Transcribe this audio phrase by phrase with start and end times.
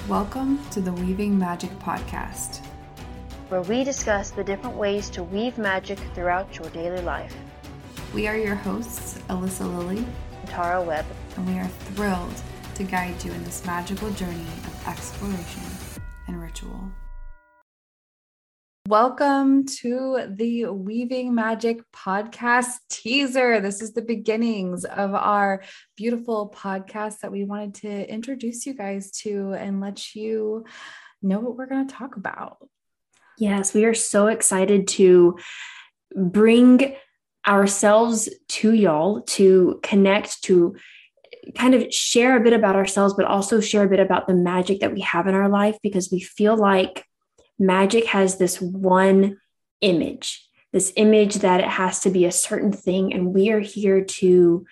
[0.00, 2.64] Welcome to the Weaving Magick Podcast,
[3.50, 7.36] where we discuss the different ways to weave magic throughout your daily life.
[8.12, 9.98] We are your hosts, Alyssa Lilly
[10.40, 12.34] and Tara Webb, and we are thrilled
[12.74, 15.62] to guide you in this magical journey of exploration
[16.26, 16.90] and ritual.
[18.92, 23.58] Welcome to the Weaving Magick podcast teaser.
[23.58, 25.62] This is the beginnings of our
[25.96, 30.66] beautiful podcast that we wanted to introduce you guys to and let you
[31.22, 32.58] know what we're going to talk about.
[33.38, 35.38] Yes, we are so excited to
[36.14, 36.94] bring
[37.48, 40.76] ourselves to y'all to connect, to
[41.54, 44.80] kind of share a bit about ourselves, but also share a bit about the magic
[44.80, 47.06] that we have in our life because we feel like
[47.62, 49.38] magic has this one
[49.80, 53.12] image, this image that it has to be a certain thing.
[53.12, 54.66] And we are here to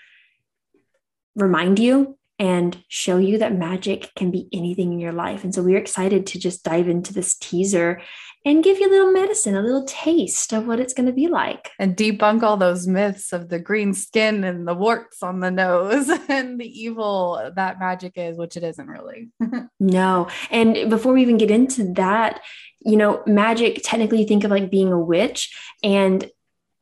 [1.35, 5.45] remind you and show you that magic can be anything in your life.
[5.45, 8.01] And so we're excited to just dive into this teaser
[8.47, 11.29] and give you a little medicine, a little taste of what it's going to be
[11.29, 11.71] like.
[11.79, 16.09] And debunk all those myths of the green skin and the warts on the nose
[16.31, 19.29] and the evil that magic is, which it isn't really.
[19.79, 20.29] no.
[20.51, 22.41] And before we even get into that,
[22.81, 26.31] you know, magic technically you think of like being a witch, and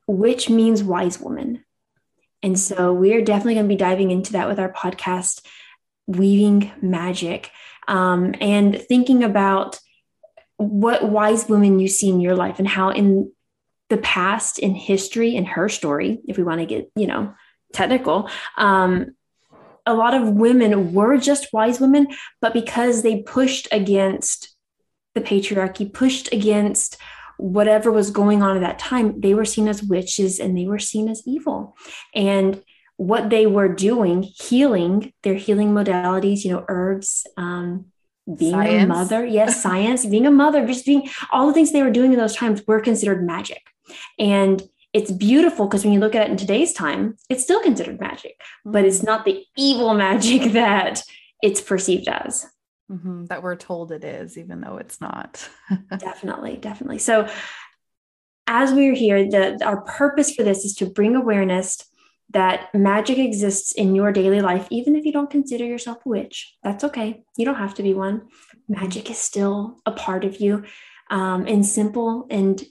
[0.07, 1.65] witch means wise woman.
[2.43, 5.45] And so we're definitely going to be diving into that with our podcast,
[6.07, 7.47] Weaving Magick,
[7.87, 9.79] um, and thinking about
[10.57, 13.33] what wise women you see in your life and how in
[13.89, 17.35] the past, in history, in her story, if we want to get, you know,
[17.73, 19.15] technical, um,
[19.87, 22.07] a lot of women were just wise women,
[22.41, 24.55] but because they pushed against
[25.15, 26.99] the patriarchy, pushed against
[27.39, 30.79] whatever was going on at that time, they were seen as witches and they were
[30.79, 31.77] seen as evil.
[32.15, 32.63] And
[32.97, 37.87] what they were doing, healing, their healing modalities, you know, herbs, um,
[38.37, 38.85] being science.
[38.85, 42.13] a mother, yes, science, being a mother, just being all the things they were doing
[42.13, 43.63] in those times were considered magic.
[44.19, 48.01] And it's beautiful because when you look at it in today's time, it's still considered
[48.01, 51.03] magic, but it's not the evil magic that
[51.43, 52.47] it's perceived as.
[52.91, 55.49] Mm-hmm, that we're told it is, even though it's not.
[55.99, 56.99] definitely, definitely.
[56.99, 57.29] So,
[58.47, 61.85] as we're here, the, our purpose for this is to bring awareness
[62.31, 66.57] that magic exists in your daily life, even if you don't consider yourself a witch.
[66.63, 67.23] That's okay.
[67.37, 68.29] You don't have to be one.
[68.69, 70.65] Magic is still a part of you
[71.11, 72.63] um, in simple and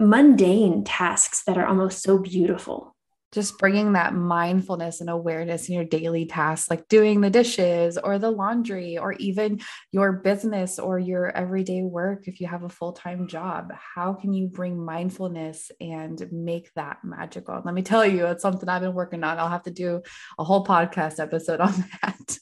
[0.00, 2.94] mundane tasks that are almost so beautiful
[3.32, 8.18] just bringing that mindfulness and awareness in your daily tasks, like doing the dishes or
[8.18, 9.60] the laundry or even
[9.92, 12.26] your business or your everyday work.
[12.26, 16.98] If you have a full time job, how can you bring mindfulness and make that
[17.04, 17.60] magical?
[17.62, 19.38] Let me tell you, it's something I've been working on.
[19.38, 20.02] I'll have to do
[20.38, 21.72] a whole podcast episode on
[22.02, 22.38] that.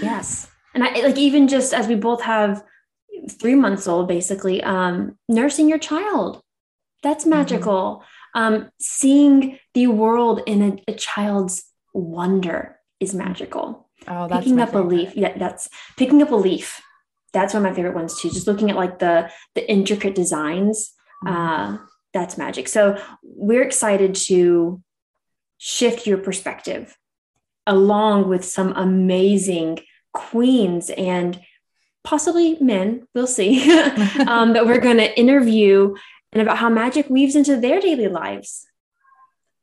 [0.00, 0.48] yes.
[0.74, 2.64] And I like, even just as we both have
[3.30, 6.40] three months old, basically, um, nursing your child,
[7.02, 7.38] that's mm-hmm.
[7.38, 7.96] magical.
[7.96, 13.88] Mm-hmm um, seeing the world in a, a, child's wonder is magical.
[14.08, 14.84] Oh, that's picking up favorite.
[14.84, 15.12] a leaf.
[15.16, 16.80] Yeah, that's picking up a leaf.
[17.32, 18.30] That's one of my favorite ones too.
[18.30, 20.92] Just looking at like the the intricate designs.
[21.24, 21.36] Mm-hmm.
[21.36, 21.78] Uh,
[22.12, 22.68] that's magic.
[22.68, 24.82] So we're excited to
[25.58, 26.96] shift your perspective
[27.66, 29.78] along with some amazing
[30.12, 31.40] queens and
[32.04, 33.70] possibly men, we'll see,
[34.26, 35.94] um, that we're going to interview
[36.32, 38.66] and about how magic weaves into their daily lives.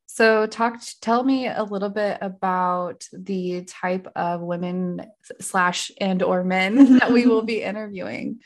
[0.05, 0.81] So, talk.
[1.01, 5.05] Tell me a little bit about the type of women
[5.39, 8.39] slash and or men that we will be interviewing.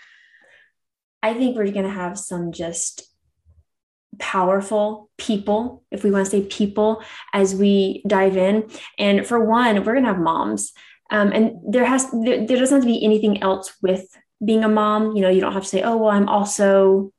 [1.22, 3.10] I think we're going to have some just
[4.20, 7.02] powerful people, if we want to say people,
[7.34, 8.70] as we dive in.
[9.00, 10.74] And for one, we're going to have moms,
[11.10, 14.06] um, and there has there, there doesn't have to be anything else with
[14.44, 15.16] being a mom.
[15.16, 17.14] You know, you don't have to say, "Oh, well, I'm also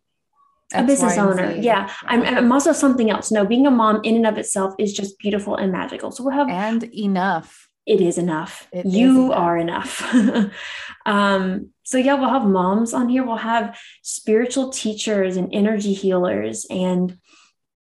[0.74, 1.54] a business owner.
[1.54, 1.90] Yeah.
[2.02, 3.30] I'm, I'm also something else.
[3.30, 6.10] No, being a mom in and of itself is just beautiful and magical.
[6.10, 7.68] So we'll have and enough.
[7.86, 8.66] It is enough.
[8.72, 9.38] It you is enough.
[9.38, 10.50] are enough.
[11.06, 13.24] um, so yeah, we'll have moms on here.
[13.24, 17.18] We'll have spiritual teachers and energy healers and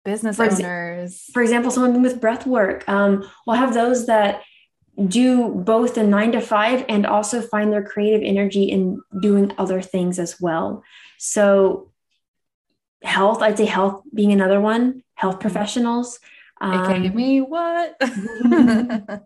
[0.05, 1.13] business for owners.
[1.13, 2.89] Ex- for example, someone with breath work.
[2.89, 4.43] Um, we'll have those that
[5.07, 9.81] do both the nine to five and also find their creative energy in doing other
[9.81, 10.83] things as well.
[11.19, 11.90] So
[13.03, 15.43] health i'd say health being another one health mm-hmm.
[15.43, 16.19] professionals
[16.63, 18.01] um, me what?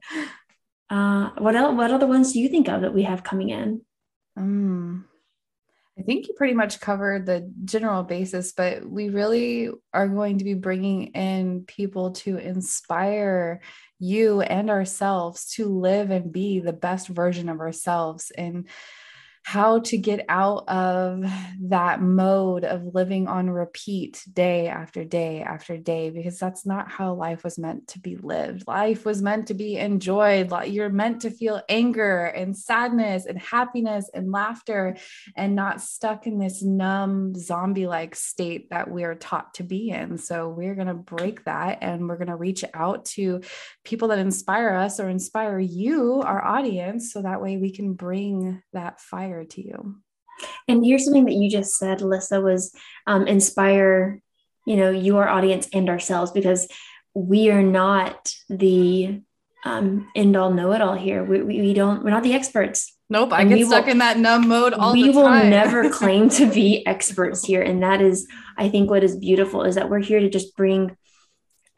[0.91, 3.81] Uh, what else what other ones do you think of that we have coming in?
[4.37, 5.07] Um,
[5.99, 10.45] i think you pretty much covered the general basis but we really are going to
[10.45, 13.63] be bringing in people to inspire
[13.99, 18.31] you and ourselves to live and be the best version of ourselves.
[18.37, 18.69] And
[19.47, 21.23] how to get out of
[21.61, 27.13] that mode of living on repeat day after day after day, because that's not how
[27.13, 28.67] life was meant to be lived.
[28.67, 30.51] Life was meant to be enjoyed.
[30.67, 34.97] You're meant to feel anger and sadness and happiness and laughter
[35.37, 40.17] and not stuck in this numb zombie like state that we're taught to be in.
[40.17, 43.43] So we're going to break that and we're going to reach out to
[43.85, 48.63] people that inspire us or inspire you, our audience, so that way we can bring
[48.73, 49.97] that fire to you.
[50.69, 52.75] And here's something that you just said, Alyssa, was
[53.07, 54.21] um, inspire,
[54.67, 56.69] you know, your audience and ourselves because
[57.15, 59.21] we are not the
[59.65, 61.25] um, end all know it all here.
[61.25, 62.95] We, we, we, don't, we're not the experts.
[63.09, 63.33] Nope.
[63.33, 65.11] I get stuck will, in that numb mode all the time.
[65.11, 67.63] we will never claim to be experts here.
[67.63, 68.27] And that is,
[68.59, 70.97] I think what is beautiful is that we're here to just bring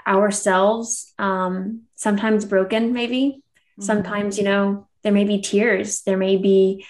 [0.07, 3.43] ourselves, um, sometimes broken, maybe,
[3.73, 3.83] mm-hmm.
[3.83, 6.85] sometimes, you know, there may be tears, there may be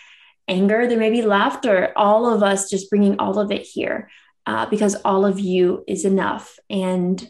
[0.48, 4.10] anger, there may be laughter, all of us just bringing all of it here
[4.46, 7.28] uh, because all of you is enough and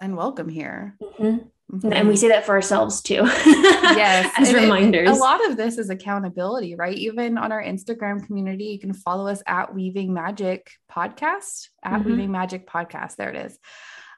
[0.00, 0.96] and welcome here.
[1.02, 1.48] Mm-hmm.
[1.70, 1.92] Mm-hmm.
[1.92, 3.24] And we say that for ourselves too.
[3.24, 4.32] yes.
[4.38, 5.10] As and reminders.
[5.10, 6.96] It, a lot of this is accountability, right?
[6.96, 12.08] Even on our Instagram community, you can follow us at Weaving Magick Podcast, at mm-hmm.
[12.08, 13.16] Weaving Magick Podcast.
[13.16, 13.58] There it is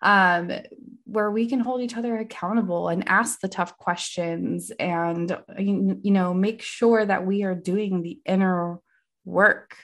[0.02, 0.50] um,
[1.04, 6.32] where we can hold each other accountable and ask the tough questions and, you know,
[6.32, 8.78] make sure that we are doing the inner
[9.24, 9.76] work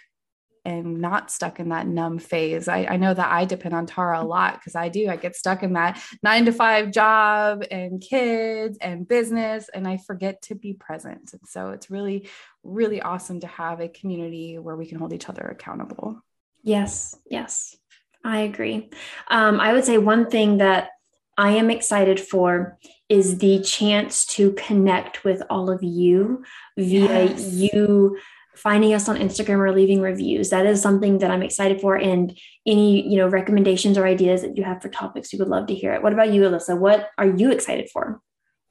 [0.64, 2.66] and not stuck in that numb phase.
[2.66, 5.08] I, I know that I depend on Tara a lot because I do.
[5.08, 9.96] I get stuck in that nine to five job and kids and business, and I
[9.98, 11.32] forget to be present.
[11.32, 12.28] And so it's really,
[12.64, 16.20] really awesome to have a community where we can hold each other accountable.
[16.64, 17.76] Yes, yes.
[18.26, 18.90] I agree.
[19.28, 20.90] Um, I would say one thing that
[21.38, 22.76] I am excited for
[23.08, 26.42] is the chance to connect with all of you
[26.76, 27.52] via yes.
[27.52, 28.18] you
[28.56, 30.50] finding us on Instagram or leaving reviews.
[30.50, 31.94] That is something that I'm excited for.
[31.94, 32.36] And
[32.66, 35.74] any, you know, recommendations or ideas that you have for topics, we would love to
[35.74, 36.02] hear it.
[36.02, 36.76] What about you, Alyssa?
[36.76, 38.20] What are you excited for?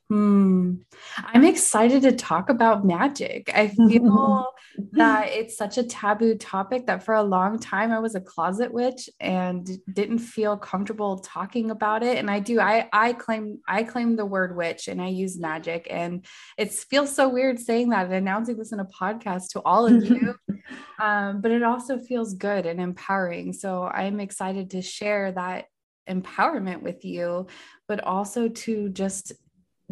[0.10, 0.74] Hmm.
[1.18, 3.50] I'm excited to talk about magic.
[3.56, 4.48] I feel
[4.92, 8.72] that it's such a taboo topic that for a long time I was a closet
[8.72, 12.18] witch and didn't feel comfortable talking about it.
[12.18, 12.60] And I do.
[12.60, 15.88] I I claim I claim the word witch and I use magic.
[15.90, 16.24] And
[16.56, 20.06] it feels so weird saying that and announcing this in a podcast to all of
[20.06, 20.36] you.
[21.00, 23.54] um, but it also feels good and empowering.
[23.54, 25.66] So I'm excited to share that
[26.08, 27.48] empowerment with you,
[27.88, 29.34] but also to just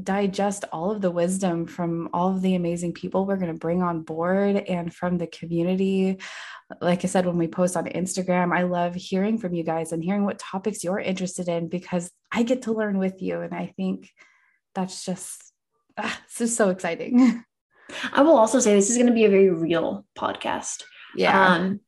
[0.01, 3.83] digest all of the wisdom from all of the amazing people we're going to bring
[3.83, 6.17] on board and from the community.
[6.81, 10.03] Like I said, when we post on Instagram, I love hearing from you guys and
[10.03, 13.41] hearing what topics you're interested in because I get to learn with you.
[13.41, 14.09] And I think
[14.73, 15.53] that's just,
[15.97, 17.43] ah, this is so exciting.
[18.13, 20.83] I will also say this is going to be a very real podcast.
[21.15, 21.53] Yeah.
[21.53, 21.81] Um,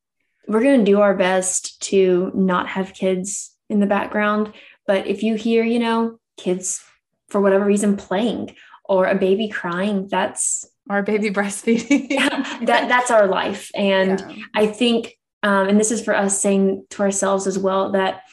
[0.48, 4.54] we're going to do our best to not have kids in the background.
[4.86, 6.84] But if you hear, you know, kids
[7.30, 12.10] for whatever reason playing or a baby crying that's our baby breastfeeding.
[12.66, 13.72] That that's our life.
[13.76, 14.44] And yeah.
[14.54, 18.24] i think um, and this is for us saying to ourselves as well that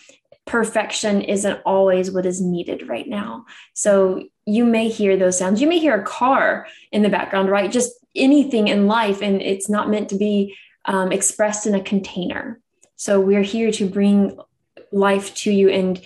[0.47, 3.45] perfection isn't always what is needed right now.
[3.75, 5.61] So you may hear those sounds.
[5.61, 7.71] You may hear a car in the background right?
[7.71, 10.57] Just anything in life and it's not meant to be
[10.87, 12.61] um, expressed in a container.
[12.97, 14.39] So we're here to bring
[14.91, 15.69] life to you.
[15.69, 16.01] And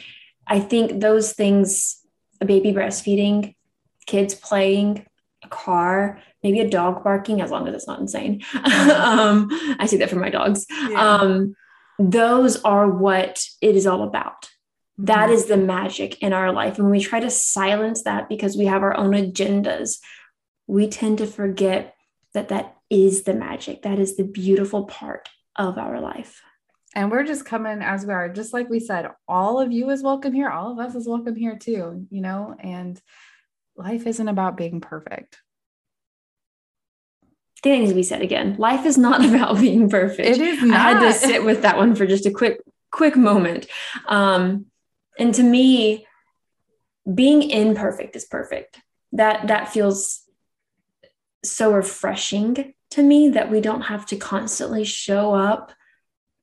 [0.49, 2.01] i think those things
[2.41, 3.55] a baby breastfeeding,
[4.07, 5.07] kids playing,
[5.45, 8.43] a car, maybe a dog barking, as long as it's not insane.
[8.55, 10.67] um, I see that for my dogs.
[10.71, 11.17] Yeah.
[11.17, 11.57] Um,
[11.99, 14.51] those are what it is all about.
[14.99, 15.33] That mm-hmm.
[15.33, 16.77] is the magic in our life.
[16.77, 19.99] And when we try to silence that because we have our own agendas,
[20.67, 21.95] we tend to forget
[22.35, 23.83] that that is the magic.
[23.83, 26.43] That is the beautiful part of our life.
[26.97, 28.31] And we're just coming as we are.
[28.31, 30.49] Just like we said, all of you is welcome here.
[30.49, 32.99] All of us is welcome here too, you know, and
[33.77, 35.39] life isn't about being perfect.
[37.63, 38.57] That needs to be said again.
[38.59, 40.27] Life is not about being perfect.
[40.27, 40.75] It is not.
[40.79, 43.67] I had to sit with that one for just a quick, quick moment.
[44.07, 44.67] Um,
[45.19, 46.07] and to me,
[47.13, 48.81] being imperfect is perfect.
[49.13, 50.23] That that feels
[51.45, 55.73] so refreshing to me that we don't have to constantly show up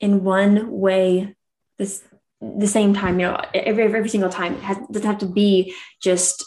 [0.03, 1.33] in one way
[1.79, 2.03] this
[2.41, 5.73] the same time you know every, every single time it has, doesn't have to be
[6.01, 6.43] just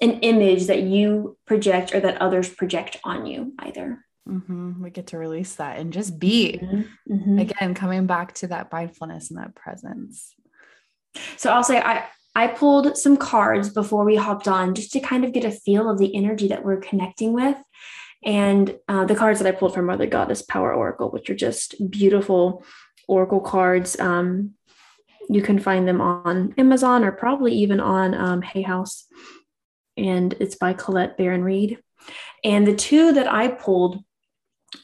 [0.00, 4.80] an image that you project or that others project on you either mm-hmm.
[4.80, 7.12] we get to release that and just be mm-hmm.
[7.12, 7.38] mm-hmm.
[7.40, 10.32] again coming back to that mindfulness and that presence
[11.36, 12.04] so i'll say i
[12.36, 15.90] i pulled some cards before we hopped on just to kind of get a feel
[15.90, 17.56] of the energy that we're connecting with
[18.24, 21.74] And uh, the cards that I pulled from Mother Goddess Power Oracle, which are just
[21.90, 22.64] beautiful
[23.06, 23.98] oracle cards.
[23.98, 24.54] Um,
[25.28, 29.06] you can find them on Amazon or probably even on um, Hay House.
[29.96, 31.78] And it's by Colette Baron Reid.
[32.44, 34.02] And the two that I pulled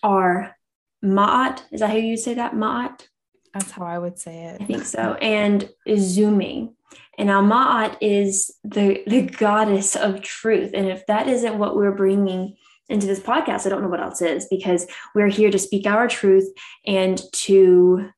[0.02, 0.56] are
[1.04, 1.62] Ma'at.
[1.70, 2.54] Is that how you say that?
[2.54, 3.06] Ma'at?
[3.52, 4.60] That's how I would say it.
[4.60, 5.14] I think so.
[5.14, 6.72] And Izumi.
[7.16, 10.72] And now Ma'at is the, the goddess of truth.
[10.74, 12.56] And if that isn't what we're bringing
[12.88, 16.08] into this podcast, I don't know what else is because we're here to speak our
[16.08, 16.48] truth
[16.86, 18.10] and to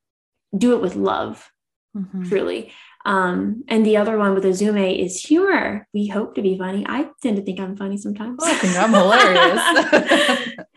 [0.57, 1.51] do it with love,
[1.97, 2.29] mm-hmm.
[2.29, 2.73] truly.
[3.05, 5.87] Um, and the other one with Izumi is humor.
[5.95, 6.85] We hope to be funny.
[6.89, 8.43] I tend to think I'm funny sometimes.
[8.43, 9.61] I think I'm hilarious.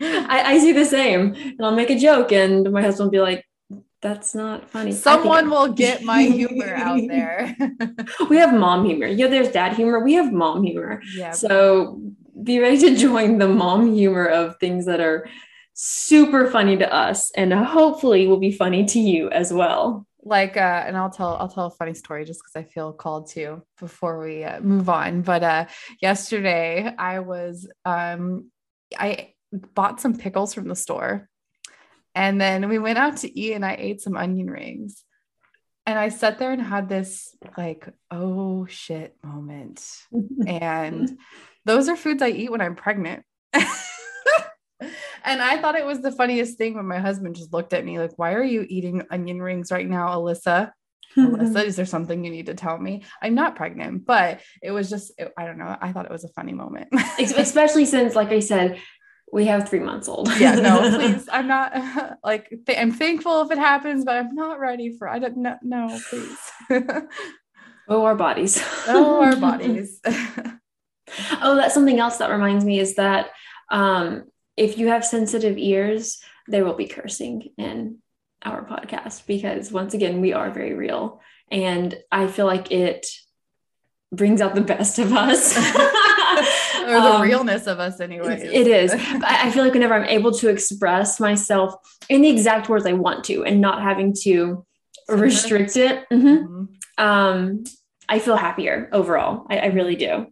[0.00, 1.34] I, I see the same.
[1.34, 3.44] And I'll make a joke, and my husband will be like,
[4.00, 4.92] that's not funny.
[4.92, 7.56] Someone will get my humor out there.
[8.30, 9.06] we have mom humor.
[9.06, 9.98] Yeah, there's dad humor.
[9.98, 11.02] We have mom humor.
[11.14, 11.32] Yeah.
[11.32, 12.00] So
[12.42, 15.28] be ready to join the mom humor of things that are
[15.74, 20.06] super funny to us and hopefully will be funny to you as well.
[20.22, 23.30] Like uh and i'll tell i'll tell a funny story just because i feel called
[23.30, 25.22] to before we uh, move on.
[25.22, 25.66] But uh
[26.02, 28.50] yesterday i was um
[28.98, 29.32] i
[29.74, 31.30] bought some pickles from the store
[32.14, 35.02] and then we went out to eat and i ate some onion rings.
[35.86, 39.82] And i sat there and had this like oh shit moment.
[40.46, 41.18] And
[41.64, 43.24] those are foods i eat when i'm pregnant
[45.24, 47.98] and I thought it was the funniest thing when my husband just looked at me
[47.98, 50.72] like, Why are you eating onion rings right now, Alyssa?
[51.16, 53.02] Alyssa, is there something you need to tell me?
[53.20, 55.76] I'm not pregnant, but it was just, it, I don't know.
[55.80, 56.88] I thought it was a funny moment.
[57.18, 58.80] Especially since, like I said,
[59.32, 60.30] we have three months old.
[60.38, 61.28] yeah, no, please.
[61.30, 65.18] I'm not like, th- I'm thankful if it happens, but I'm not ready for, I
[65.18, 65.56] don't know.
[65.62, 66.38] No, please.
[67.88, 68.62] oh, our bodies.
[68.86, 70.00] oh, our bodies.
[71.42, 73.30] Oh, that's something else that reminds me is that
[73.70, 74.24] um,
[74.56, 77.98] if you have sensitive ears, there will be cursing in
[78.42, 81.20] our podcast because once again, we are very real.
[81.50, 83.06] And I feel like it
[84.12, 85.56] brings out the best of us.
[86.80, 88.40] or the um, realness of us anyway.
[88.40, 88.92] It is.
[88.92, 91.74] I feel like whenever I'm able to express myself
[92.08, 94.64] in the exact words I want to and not having to
[95.08, 96.64] restrict it, mm-hmm, mm-hmm.
[96.98, 97.64] Um,
[98.08, 99.46] I feel happier overall.
[99.48, 100.26] I, I really do.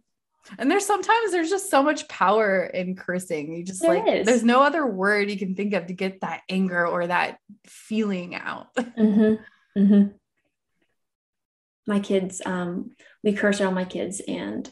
[0.57, 3.53] And there's sometimes there's just so much power in cursing.
[3.53, 4.25] You just there like is.
[4.25, 8.35] there's no other word you can think of to get that anger or that feeling
[8.35, 8.67] out.
[8.77, 9.81] Mm-hmm.
[9.81, 10.07] Mm-hmm.
[11.87, 12.91] My kids, um,
[13.23, 14.69] we curse around my kids, and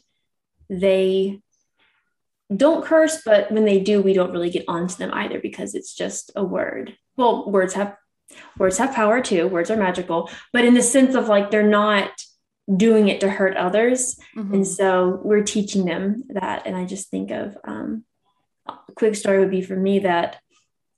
[0.69, 1.41] they
[2.55, 5.93] don't curse, but when they do, we don't really get onto them either because it's
[5.93, 6.98] just a word.
[7.15, 7.96] Well, words have
[8.57, 9.48] words have power too.
[9.48, 12.12] Words are magical, but in the sense of like they're not
[12.75, 14.19] doing it to hurt others.
[14.36, 14.53] Mm-hmm.
[14.53, 16.63] And so we're teaching them that.
[16.65, 18.03] And I just think of um,
[18.67, 20.38] a quick story would be for me that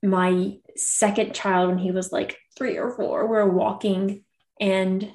[0.01, 4.23] my second child, when he was like three or four, we we're walking
[4.59, 5.11] and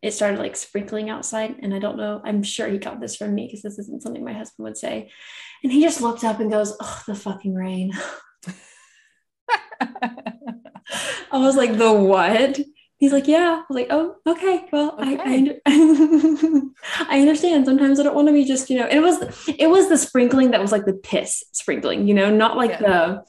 [0.00, 1.56] it started like sprinkling outside.
[1.60, 4.24] And I don't know, I'm sure he got this from me because this isn't something
[4.24, 5.10] my husband would say.
[5.64, 7.92] And he just looked up and goes, Oh, the fucking rain.
[9.80, 12.60] I was like, The what?
[12.98, 13.62] He's like, yeah.
[13.62, 14.66] I was like, oh, okay.
[14.72, 15.16] Well, okay.
[15.20, 16.62] I I,
[17.08, 17.64] I, understand.
[17.64, 18.88] Sometimes I don't want to be just, you know.
[18.88, 22.56] It was it was the sprinkling that was like the piss sprinkling, you know, not
[22.56, 22.78] like yeah.
[22.80, 23.24] the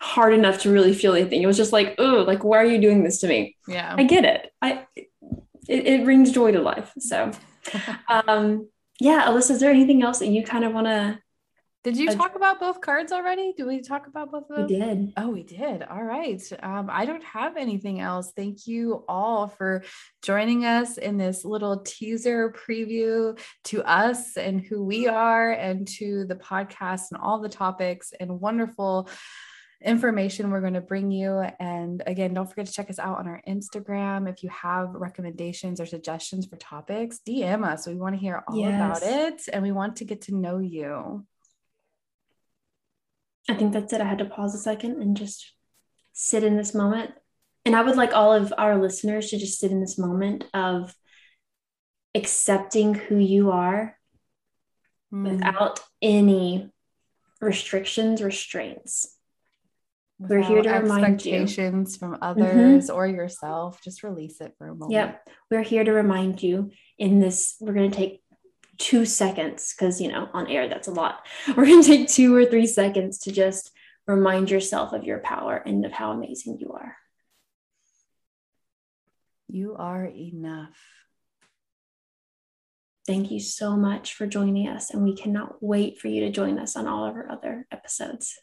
[0.00, 1.42] hard enough to really feel anything.
[1.42, 3.56] It was just like, oh, like why are you doing this to me?
[3.66, 4.52] Yeah, I get it.
[4.62, 4.86] I
[5.68, 6.92] it, it brings joy to life.
[6.98, 7.32] So,
[8.08, 8.68] um,
[9.00, 11.18] yeah, Alyssa, is there anything else that you kind of want to
[11.94, 13.52] did you talk about both cards already?
[13.56, 14.66] Did we talk about both of them?
[14.66, 15.12] We did.
[15.16, 15.82] Oh, we did.
[15.82, 16.42] All right.
[16.62, 18.32] Um, I don't have anything else.
[18.34, 19.84] Thank you all for
[20.22, 26.24] joining us in this little teaser preview to us and who we are and to
[26.26, 29.08] the podcast and all the topics and wonderful
[29.84, 31.44] information we're going to bring you.
[31.60, 34.28] And again, don't forget to check us out on our Instagram.
[34.28, 37.86] If you have recommendations or suggestions for topics, DM us.
[37.86, 38.74] We want to hear all yes.
[38.74, 41.24] about it and we want to get to know you.
[43.48, 44.00] I think that's it.
[44.00, 45.52] I had to pause a second and just
[46.12, 47.12] sit in this moment.
[47.64, 50.94] And I would like all of our listeners to just sit in this moment of
[52.14, 53.96] accepting who you are
[55.12, 55.30] mm.
[55.30, 56.70] without any
[57.40, 59.14] restrictions, restraints.
[60.18, 61.98] Without We're here to remind expectations you.
[61.98, 62.22] from mm-hmm.
[62.22, 62.96] others mm-hmm.
[62.96, 63.80] or yourself.
[63.82, 64.92] Just release it for a moment.
[64.92, 65.28] Yep.
[65.50, 67.56] We're here to remind you in this.
[67.60, 68.22] We're going to take
[68.78, 71.26] two seconds, because, you know, on air, that's a lot.
[71.48, 73.70] We're going to take two or three seconds to just
[74.06, 76.96] remind yourself of your power and of how amazing you are.
[79.48, 80.76] You are enough.
[83.06, 86.58] Thank you so much for joining us, and we cannot wait for you to join
[86.58, 88.38] us on all of our other episodes.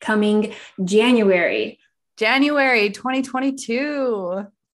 [0.00, 0.52] coming
[0.84, 1.78] January.
[2.16, 4.46] January 2022.